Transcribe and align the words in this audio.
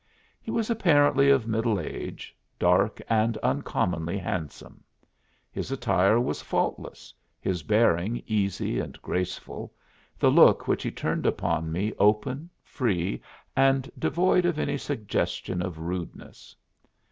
He 0.41 0.49
was 0.49 0.71
apparently 0.71 1.29
of 1.29 1.45
middle 1.47 1.79
age, 1.79 2.35
dark 2.57 2.99
and 3.07 3.37
uncommonly 3.43 4.17
handsome. 4.17 4.83
His 5.51 5.71
attire 5.71 6.19
was 6.19 6.41
faultless, 6.41 7.13
his 7.39 7.61
bearing 7.61 8.23
easy 8.25 8.79
and 8.79 8.99
graceful, 9.03 9.71
the 10.17 10.31
look 10.31 10.67
which 10.67 10.81
he 10.81 10.89
turned 10.89 11.27
upon 11.27 11.71
me 11.71 11.93
open, 11.99 12.49
free, 12.63 13.21
and 13.55 13.91
devoid 13.99 14.43
of 14.43 14.57
any 14.57 14.79
suggestion 14.79 15.61
of 15.61 15.77
rudeness. 15.77 16.55